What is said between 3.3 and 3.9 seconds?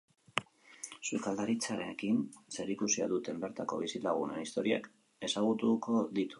bertako